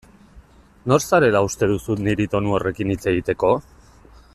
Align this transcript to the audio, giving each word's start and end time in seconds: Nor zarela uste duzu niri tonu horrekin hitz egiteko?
Nor 0.91 1.03
zarela 1.09 1.41
uste 1.49 1.69
duzu 1.73 1.99
niri 2.07 2.29
tonu 2.33 2.57
horrekin 2.57 2.95
hitz 2.95 3.01
egiteko? 3.13 3.57